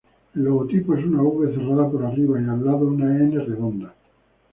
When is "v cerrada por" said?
1.21-2.03